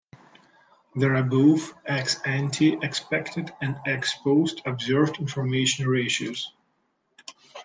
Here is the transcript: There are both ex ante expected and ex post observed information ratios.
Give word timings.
There 0.95 1.15
are 1.15 1.21
both 1.21 1.75
ex 1.85 2.19
ante 2.25 2.73
expected 2.81 3.53
and 3.61 3.77
ex 3.85 4.15
post 4.23 4.63
observed 4.65 5.19
information 5.19 5.87
ratios. 5.87 6.51